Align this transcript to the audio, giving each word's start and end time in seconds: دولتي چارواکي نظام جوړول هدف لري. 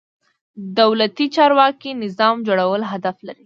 دولتي 0.79 1.25
چارواکي 1.35 1.91
نظام 2.03 2.35
جوړول 2.47 2.81
هدف 2.91 3.17
لري. 3.27 3.39